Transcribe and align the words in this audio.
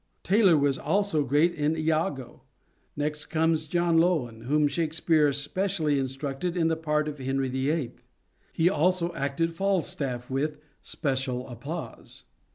Taylor 0.23 0.57
was 0.57 0.79
also 0.79 1.23
great 1.23 1.53
in 1.53 1.75
lago. 1.85 2.41
Next 2.95 3.25
comes 3.25 3.67
John 3.67 3.99
Lowin, 3.99 4.45
whom 4.45 4.67
Shakespeare 4.67 5.31
specially 5.31 5.99
instructed 5.99 6.57
in 6.57 6.69
the 6.69 6.75
part 6.75 7.07
of 7.07 7.19
Henry 7.19 7.51
VHI. 7.51 7.91
He 8.51 8.67
also 8.67 9.13
acted 9.13 9.53
Falstaff 9.53 10.27
with" 10.27 10.57
special 10.95 11.47
applause." 11.47 12.23